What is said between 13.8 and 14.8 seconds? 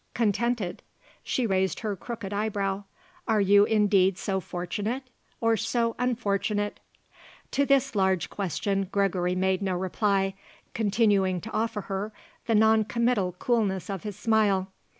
of his smile.